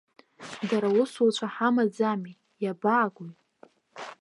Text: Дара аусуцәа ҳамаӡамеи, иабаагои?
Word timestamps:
Дара 0.69 0.87
аусуцәа 0.91 1.47
ҳамаӡамеи, 1.55 2.35
иабаагои? 2.63 3.33